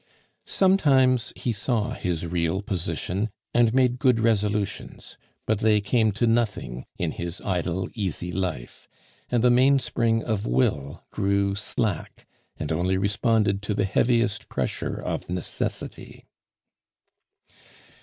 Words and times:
Sometimes 0.47 1.31
he 1.35 1.51
saw 1.51 1.91
his 1.91 2.25
real 2.25 2.63
position, 2.63 3.29
and 3.53 3.71
made 3.71 3.99
good 3.99 4.19
resolutions, 4.19 5.15
but 5.45 5.59
they 5.59 5.79
came 5.79 6.11
to 6.13 6.25
nothing 6.25 6.85
in 6.97 7.11
his 7.11 7.39
idle, 7.41 7.87
easy 7.93 8.31
life; 8.31 8.87
and 9.29 9.43
the 9.43 9.51
mainspring 9.51 10.23
of 10.23 10.47
will 10.47 11.03
grew 11.11 11.53
slack, 11.53 12.25
and 12.57 12.71
only 12.71 12.97
responded 12.97 13.61
to 13.61 13.75
the 13.75 13.85
heaviest 13.85 14.49
pressure 14.49 14.99
of 14.99 15.29
necessity. 15.29 16.25